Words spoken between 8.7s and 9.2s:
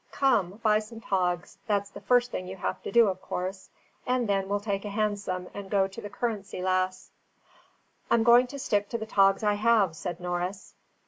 to the